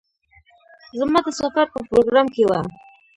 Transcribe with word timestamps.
زما 0.99 1.19
د 1.25 1.27
سفر 1.39 1.65
په 1.73 1.79
پروگرام 1.89 2.27
کې 2.33 2.43
وه. 2.49 2.59